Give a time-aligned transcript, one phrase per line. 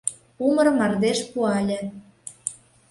[0.45, 1.79] Умыр мардеж пуале.